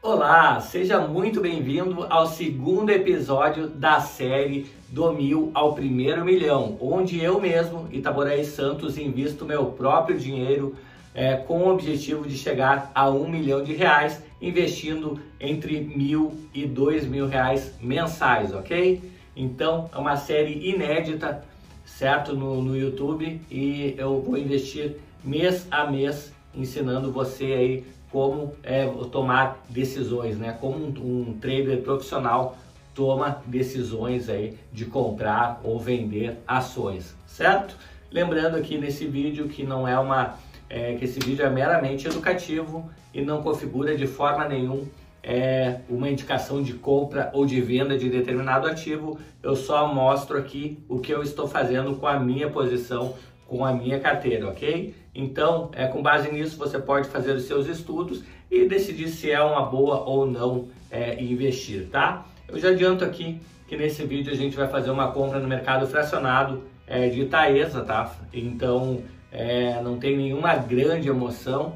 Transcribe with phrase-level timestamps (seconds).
[0.00, 7.20] Olá, seja muito bem-vindo ao segundo episódio da série Do Mil ao Primeiro Milhão, onde
[7.20, 10.76] eu mesmo, Itaboraí Santos, invisto meu próprio dinheiro
[11.12, 16.64] é, com o objetivo de chegar a um milhão de reais, investindo entre mil e
[16.64, 19.02] dois mil reais mensais, ok?
[19.34, 21.44] Então é uma série inédita,
[21.84, 28.54] certo, no, no YouTube e eu vou investir mês a mês ensinando você aí como
[28.62, 30.56] é, tomar decisões, né?
[30.60, 32.56] Como um, um trader profissional
[32.94, 37.76] toma decisões aí de comprar ou vender ações, certo?
[38.10, 40.36] Lembrando aqui nesse vídeo que não é uma
[40.68, 44.84] é, que esse vídeo é meramente educativo e não configura de forma nenhuma
[45.22, 49.18] é, uma indicação de compra ou de venda de determinado ativo.
[49.42, 53.14] Eu só mostro aqui o que eu estou fazendo com a minha posição
[53.46, 54.94] com a minha carteira, ok?
[55.14, 59.40] Então, é, com base nisso, você pode fazer os seus estudos e decidir se é
[59.42, 62.26] uma boa ou não é, investir, tá?
[62.46, 65.86] Eu já adianto aqui que nesse vídeo a gente vai fazer uma compra no mercado
[65.86, 68.16] fracionado é, de Itaesa, tá?
[68.32, 71.74] Então, é, não tem nenhuma grande emoção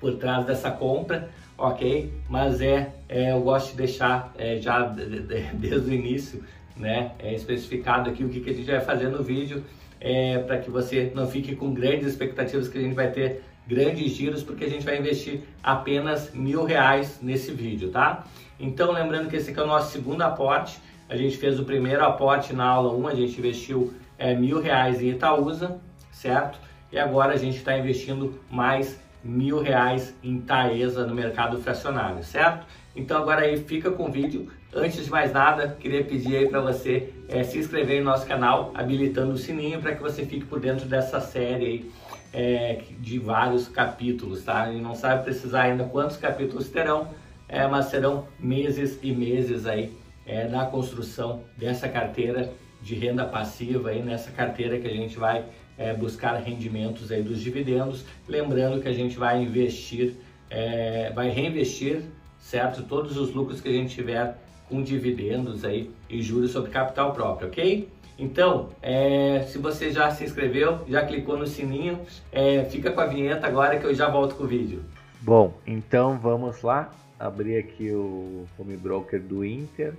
[0.00, 2.12] por trás dessa compra, ok?
[2.28, 6.42] Mas é, é eu gosto de deixar é, já desde o início,
[6.76, 9.64] né, é especificado aqui o que, que a gente vai fazer no vídeo
[10.00, 14.12] é, para que você não fique com grandes expectativas que a gente vai ter grandes
[14.12, 18.24] giros, porque a gente vai investir apenas mil reais nesse vídeo, tá?
[18.58, 22.04] Então, lembrando que esse aqui é o nosso segundo aporte, a gente fez o primeiro
[22.04, 25.78] aporte na aula 1, a gente investiu é, mil reais em Itaúsa,
[26.10, 26.58] certo?
[26.92, 32.66] E agora a gente está investindo mais mil reais em Taesa no mercado fracionário, certo?
[32.96, 34.48] Então agora aí fica com o vídeo.
[34.74, 38.72] Antes de mais nada, queria pedir aí para você é, se inscrever no nosso canal,
[38.74, 41.90] habilitando o sininho para que você fique por dentro dessa série aí,
[42.32, 44.72] é, de vários capítulos, tá?
[44.72, 47.08] E não sabe precisar ainda quantos capítulos terão,
[47.48, 49.92] é, mas serão meses e meses aí
[50.26, 55.44] é, na construção dessa carteira de renda passiva aí nessa carteira que a gente vai
[55.78, 60.14] é, buscar rendimentos aí dos dividendos, lembrando que a gente vai investir,
[60.50, 62.02] é, vai reinvestir,
[62.46, 67.12] certo, todos os lucros que a gente tiver com dividendos aí e juros sobre capital
[67.12, 67.88] próprio, ok?
[68.16, 73.06] Então, é, se você já se inscreveu, já clicou no sininho, é, fica com a
[73.06, 74.82] vinheta agora que eu já volto com o vídeo.
[75.20, 79.94] Bom, então vamos lá, abrir aqui o home broker do Inter,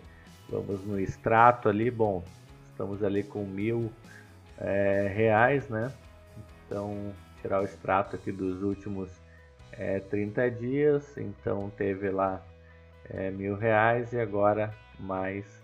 [0.50, 2.24] vamos no extrato ali, bom,
[2.72, 3.92] estamos ali com mil
[4.58, 5.92] é, reais, né?
[6.66, 9.10] Então, tirar o extrato aqui dos últimos
[9.78, 12.44] é, 30 dias, então teve lá
[13.10, 15.64] é, mil reais e agora mais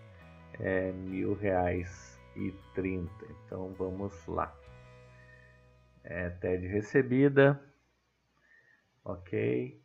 [0.60, 3.26] é, mil reais e trinta.
[3.46, 4.56] Então vamos lá.
[6.04, 7.60] É, TED recebida,
[9.04, 9.82] ok.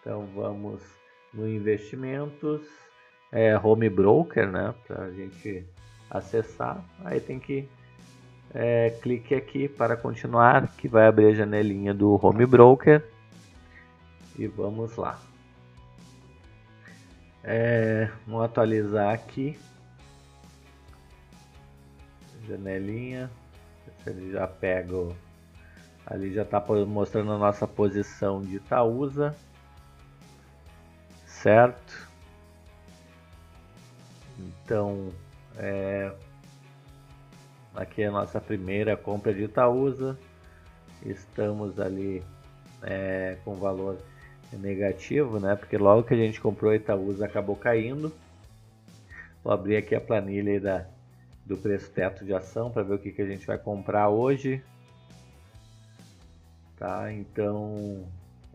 [0.00, 0.82] Então vamos
[1.32, 2.62] no investimentos,
[3.32, 4.74] é, home broker, né?
[4.86, 5.66] Para a gente
[6.10, 6.84] acessar.
[7.04, 7.68] Aí tem que
[8.54, 13.02] é, clique aqui para continuar, que vai abrir a janelinha do home broker
[14.38, 15.18] e vamos lá.
[17.42, 19.58] É, vamos atualizar aqui.
[22.46, 23.30] Janelinha.
[24.06, 25.14] Ele já pega.
[26.06, 29.34] Ali já está mostrando a nossa posição de Itaúsa.
[31.26, 32.08] Certo?
[34.38, 35.12] Então,
[35.56, 36.12] é,
[37.76, 40.18] aqui é a nossa primeira compra de Itaúsa.
[41.04, 42.22] Estamos ali
[42.82, 43.98] é, com valor
[44.52, 45.54] negativo, né?
[45.54, 48.12] Porque logo que a gente comprou Itaúsa acabou caindo.
[49.44, 50.86] Vou abrir aqui a planilha da,
[51.44, 54.62] do preço teto de ação para ver o que, que a gente vai comprar hoje.
[56.76, 58.06] Tá, então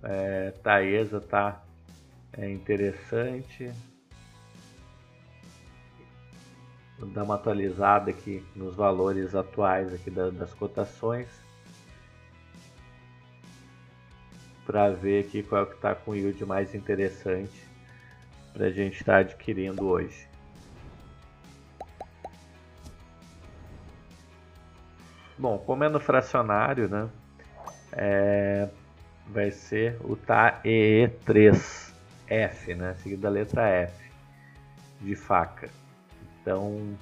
[0.03, 1.63] é, Taesa tá
[2.33, 3.71] é interessante.
[7.07, 11.27] Dar uma atualizada aqui nos valores atuais aqui das, das cotações.
[14.71, 17.67] para ver aqui qual é que está com o yield mais interessante
[18.53, 20.29] para a gente estar tá adquirindo hoje.
[25.37, 27.09] Bom, como é no fracionário, né,
[27.91, 28.69] é,
[29.27, 34.09] vai ser o TAEE3F, né, seguido da letra F,
[35.01, 35.69] de faca.
[36.41, 36.97] Então,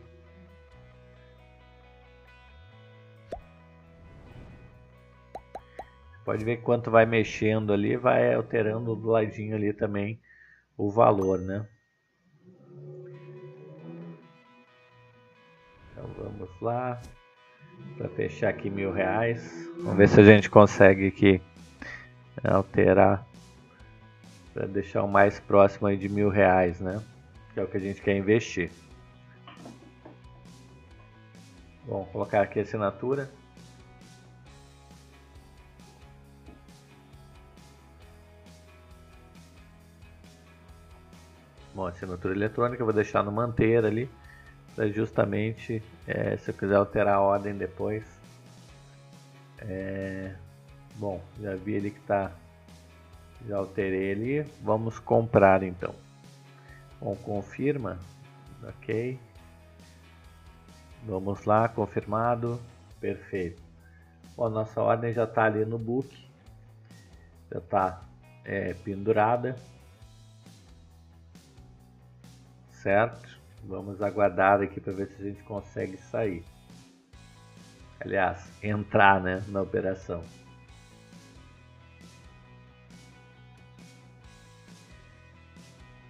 [6.24, 10.19] Pode ver quanto vai mexendo ali, vai alterando do ladinho ali também
[10.77, 11.68] o valor, né?
[15.91, 17.00] Então vamos lá
[17.97, 19.69] para fechar aqui mil reais.
[19.77, 21.42] Vamos ver se a gente consegue aqui
[22.44, 23.25] alterar
[24.53, 27.01] para deixar o mais próximo aí de mil reais, né?
[27.53, 28.71] Que é o que a gente quer investir.
[31.86, 33.30] Bom, colocar aqui a assinatura.
[41.74, 44.09] Bom, assinatura eletrônica vou deixar no manter ali,
[44.75, 48.04] para justamente, é, se eu quiser alterar a ordem depois.
[49.60, 50.36] É,
[50.95, 52.31] bom, já vi ali que está,
[53.48, 55.95] já alterei ali, vamos comprar então.
[57.00, 57.98] Bom, confirma,
[58.63, 59.19] ok.
[61.04, 62.60] Vamos lá, confirmado,
[63.00, 63.62] perfeito.
[64.36, 66.10] Bom, nossa ordem já está ali no book,
[67.51, 68.01] já está
[68.44, 69.56] é, pendurada
[72.86, 73.35] certo?
[73.67, 76.44] Vamos aguardar aqui para ver se a gente consegue sair.
[78.00, 80.23] Aliás, entrar né, na operação.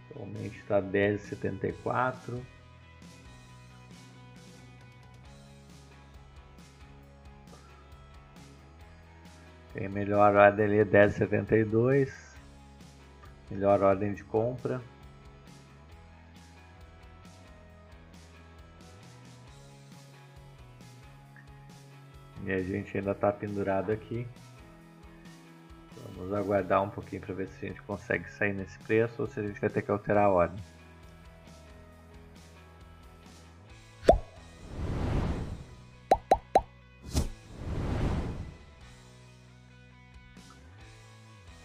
[0.10, 2.42] Atualmente está 10,74.
[9.74, 12.12] Tem melhor ordem ali 10,72.
[13.50, 14.82] Melhor ordem de compra.
[22.56, 24.28] A gente ainda está pendurado aqui.
[26.16, 29.40] Vamos aguardar um pouquinho para ver se a gente consegue sair nesse preço ou se
[29.40, 30.64] a gente vai ter que alterar a ordem.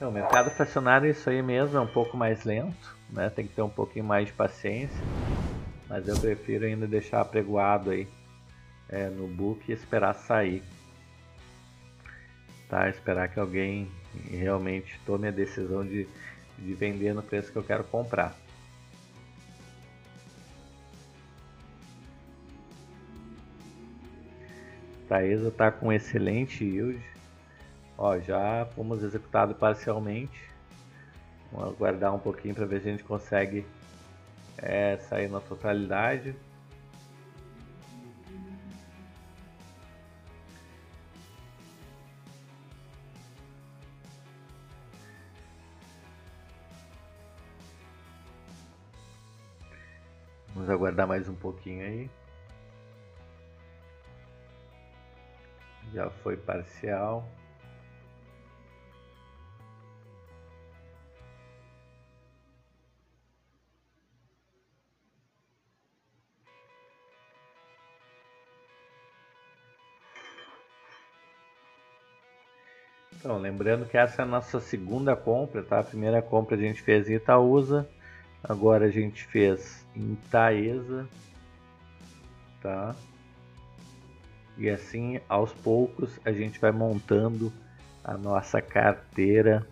[0.00, 3.28] Então, o mercado fracionário é isso aí mesmo, é um pouco mais lento, né?
[3.28, 5.04] tem que ter um pouquinho mais de paciência,
[5.86, 8.08] mas eu prefiro ainda deixar apregoado aí
[8.88, 10.62] é, no book e esperar sair.
[12.70, 12.88] Tá?
[12.88, 13.90] Esperar que alguém
[14.30, 16.08] realmente tome a decisão de,
[16.56, 18.34] de vender no preço que eu quero comprar.
[25.08, 27.02] Taesa está com excelente yield.
[27.98, 30.40] Ó, já fomos executado parcialmente.
[31.50, 33.66] Vamos aguardar um pouquinho para ver se a gente consegue
[34.56, 36.36] é, sair na totalidade.
[50.90, 52.10] Aguardar mais um pouquinho aí.
[55.92, 57.26] Já foi parcial.
[73.12, 75.80] Então, lembrando que essa é a nossa segunda compra, tá?
[75.80, 77.86] A primeira compra a gente fez em Itaúsa,
[78.42, 81.08] agora a gente fez em Taesa,
[82.60, 82.94] tá?
[84.56, 87.52] E assim, aos poucos, a gente vai montando
[88.04, 89.66] a nossa carteira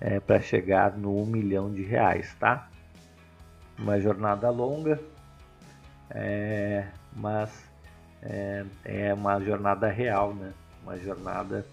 [0.00, 2.68] é, para chegar no 1 milhão de reais, tá?
[3.78, 5.00] Uma jornada longa,
[6.10, 7.64] é, mas
[8.22, 10.52] é, é, uma jornada real, né?
[10.82, 11.66] Uma jornada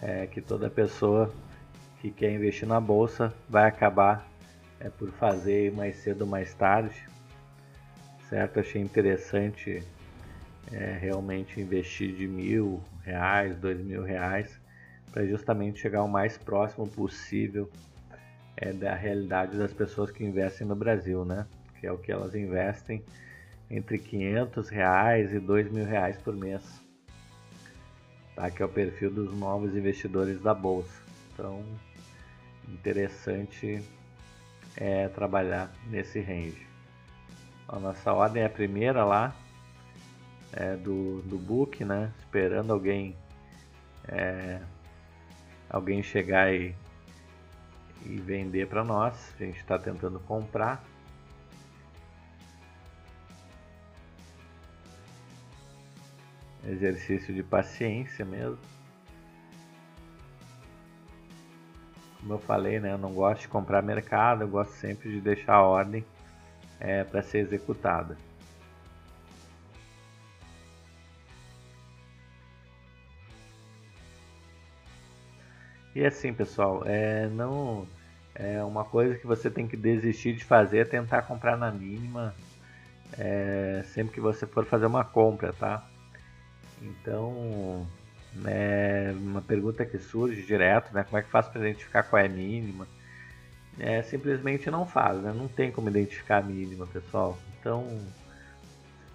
[0.00, 1.32] é, que toda pessoa
[2.00, 4.26] que quer investir na bolsa vai acabar
[4.84, 7.06] é por fazer mais cedo ou mais tarde,
[8.28, 8.58] certo?
[8.58, 9.82] Achei interessante
[10.72, 14.60] é, realmente investir de mil reais, dois mil reais,
[15.12, 17.70] para justamente chegar o mais próximo possível
[18.56, 21.46] é, da realidade das pessoas que investem no Brasil, né?
[21.78, 23.04] Que é o que elas investem
[23.70, 26.62] entre 500 reais e 2 mil reais por mês.
[28.34, 28.50] Tá?
[28.50, 31.02] Que é o perfil dos novos investidores da bolsa.
[31.32, 31.64] Então,
[32.68, 33.82] interessante
[34.76, 36.66] é trabalhar nesse range.
[37.68, 39.34] A nossa ordem é a primeira lá
[40.52, 42.12] é, do, do book, né?
[42.18, 43.16] Esperando alguém
[44.08, 44.60] é,
[45.68, 46.74] alguém chegar e,
[48.04, 49.34] e vender para nós.
[49.34, 50.84] A gente está tentando comprar.
[56.64, 58.58] Exercício de paciência mesmo.
[62.22, 62.92] Como eu falei, né?
[62.92, 66.04] Eu não gosto de comprar mercado, eu gosto sempre de deixar a ordem
[66.80, 68.16] é, para ser executada.
[75.94, 77.86] E assim, pessoal, é não
[78.34, 82.34] é uma coisa que você tem que desistir de fazer é tentar comprar na mínima
[83.18, 85.86] é, sempre que você for fazer uma compra, tá?
[86.80, 87.86] Então,
[88.46, 91.04] é uma pergunta que surge direto, né?
[91.04, 92.86] Como é que faz para identificar qual é a mínima?
[93.78, 95.32] É, simplesmente não faz, né?
[95.34, 97.38] Não tem como identificar a mínima, pessoal.
[97.58, 97.86] Então,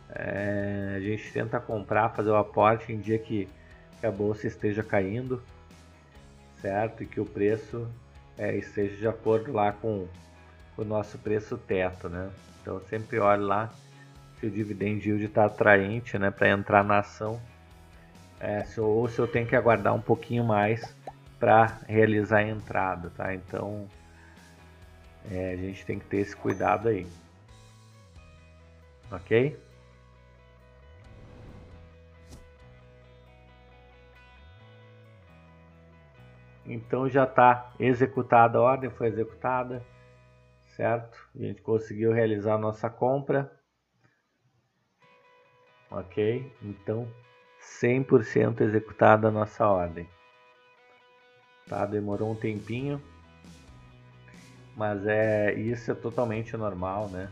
[0.10, 3.48] é, a gente tenta comprar, fazer o aporte em dia que,
[4.00, 5.42] que a bolsa esteja caindo
[6.62, 7.04] certo?
[7.04, 7.88] E que o preço
[8.38, 10.08] é, esteja de acordo lá com,
[10.76, 12.30] com o nosso preço teto, né?
[12.62, 13.72] Então sempre olhe lá
[14.40, 17.42] se o dividend yield está atraente, né, para entrar na ação,
[18.40, 20.96] é, se, ou se eu tenho que aguardar um pouquinho mais
[21.40, 23.34] para realizar a entrada, tá?
[23.34, 23.88] Então
[25.30, 27.08] é, a gente tem que ter esse cuidado aí,
[29.12, 29.58] ok?
[36.66, 39.82] Então já está executada a ordem, foi executada,
[40.76, 41.18] certo?
[41.34, 43.50] A gente conseguiu realizar a nossa compra.
[45.90, 46.52] Ok?
[46.62, 47.08] Então
[47.82, 50.08] 100% executada a nossa ordem.
[51.68, 51.86] Tá?
[51.86, 53.02] Demorou um tempinho,
[54.76, 57.30] mas é isso é totalmente normal, né?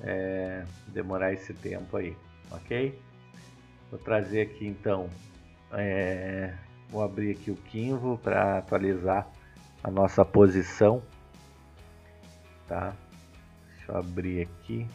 [0.00, 2.14] É, demorar esse tempo aí,
[2.50, 3.00] ok?
[3.90, 5.08] Vou trazer aqui então
[5.72, 6.52] é,
[6.88, 9.26] Vou abrir aqui o Kinvo para atualizar
[9.82, 11.02] a nossa posição.
[12.68, 12.94] Tá?
[13.68, 14.86] Deixa eu abrir aqui.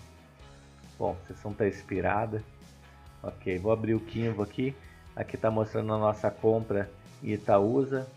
[0.97, 2.41] Bom, a sessão está expirada.
[3.23, 4.75] Ok, vou abrir o Kinvo aqui.
[5.15, 6.89] Aqui está mostrando a nossa compra
[7.21, 8.07] em Itaúsa.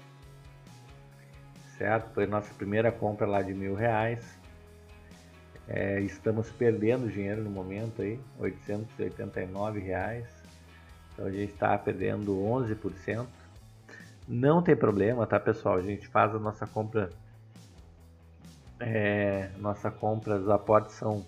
[1.76, 2.10] Certo?
[2.14, 4.38] Foi nossa primeira compra lá de mil reais.
[5.68, 10.26] É, estamos perdendo dinheiro no momento aí, 889 reais.
[11.12, 13.26] Então a gente está perdendo 11%.
[14.26, 15.76] Não tem problema, tá pessoal?
[15.76, 17.10] A gente faz a nossa compra.
[18.80, 21.24] É, nossa compra, os aportes são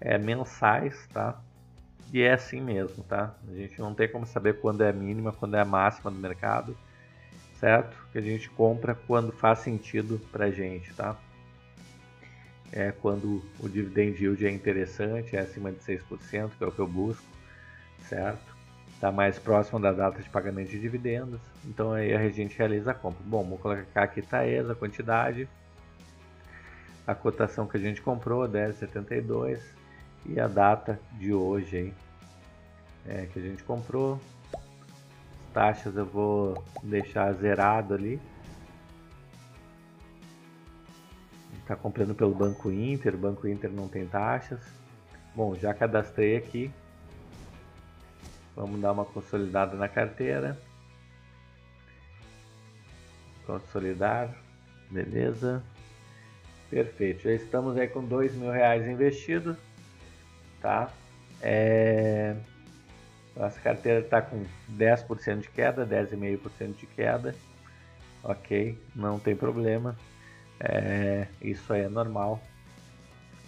[0.00, 1.40] é, mensais, tá?
[2.12, 3.34] E é assim mesmo, tá?
[3.48, 6.16] A gente não tem como saber quando é a mínima, quando é a máxima do
[6.16, 6.76] mercado,
[7.58, 7.96] certo?
[8.12, 11.16] Que a gente compra quando faz sentido pra gente, tá?
[12.72, 16.78] É quando o dividend yield é interessante, é acima de 6%, que é o que
[16.78, 17.24] eu busco,
[18.08, 18.56] certo?
[18.96, 22.94] está mais próximo da data de pagamento de dividendos, então aí a gente realiza a
[22.94, 23.22] compra.
[23.24, 25.46] Bom, vou colocar aqui Taesa, a quantidade,
[27.06, 29.60] a cotação que a gente comprou, 10,72
[30.28, 31.94] e a data de hoje aí,
[33.06, 34.20] é, que a gente comprou.
[34.52, 38.20] As taxas eu vou deixar zerado ali.
[41.60, 44.60] Está comprando pelo Banco Inter, o Banco Inter não tem taxas.
[45.34, 46.70] Bom, já cadastrei aqui,
[48.56, 50.58] Vamos dar uma consolidada na carteira.
[53.44, 54.34] Consolidar.
[54.90, 55.62] Beleza.
[56.70, 57.24] Perfeito.
[57.24, 59.58] Já estamos aí com dois mil reais investidos.
[60.60, 60.90] Tá?
[61.40, 62.34] É...
[63.36, 67.34] Nossa carteira está com 10% de queda, 10,5% de queda.
[68.22, 69.96] Ok, não tem problema.
[70.58, 71.26] É...
[71.40, 72.40] Isso aí é normal.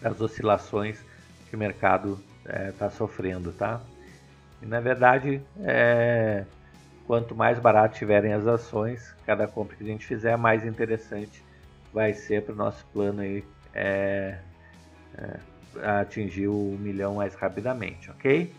[0.02, 1.02] As oscilações
[1.48, 3.80] que o mercado está é, sofrendo, tá?
[4.62, 6.44] E na verdade, é,
[7.06, 11.44] quanto mais barato tiverem as ações, cada compra que a gente fizer, mais interessante
[11.92, 14.38] vai ser para o nosso plano aí, é,
[15.16, 15.36] é,
[15.82, 18.52] atingir o milhão mais rapidamente, ok?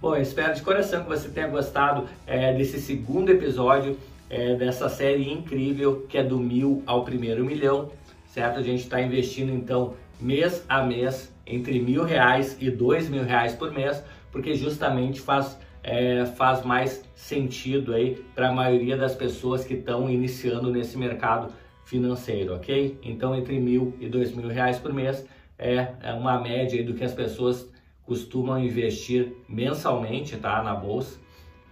[0.00, 3.98] Bom, espero de coração que você tenha gostado é, desse segundo episódio
[4.30, 7.90] é, dessa série incrível que é do mil ao primeiro milhão,
[8.26, 8.58] certo?
[8.60, 13.54] A gente está investindo então mês a mês entre mil reais e dois mil reais
[13.54, 19.64] por mês, porque justamente faz, é, faz mais sentido aí para a maioria das pessoas
[19.64, 21.52] que estão iniciando nesse mercado
[21.88, 22.98] financeiro, ok?
[23.02, 25.24] Então entre mil e dois mil reais por mês
[25.58, 27.66] é, é uma média do que as pessoas
[28.04, 31.18] costumam investir mensalmente tá, na bolsa.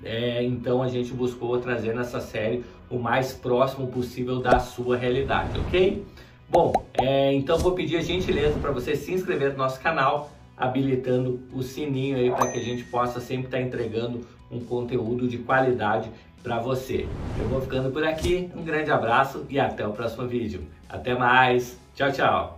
[0.02, 5.58] É, então a gente buscou trazer nessa série o mais próximo possível da sua realidade,
[5.58, 6.04] ok?
[6.48, 11.40] Bom, é, então vou pedir a gentileza para você se inscrever no nosso canal, habilitando
[11.52, 15.38] o sininho aí para que a gente possa sempre estar tá entregando um conteúdo de
[15.38, 16.10] qualidade
[16.42, 17.08] para você.
[17.38, 20.66] Eu vou ficando por aqui, um grande abraço e até o próximo vídeo.
[20.88, 22.55] Até mais, tchau, tchau!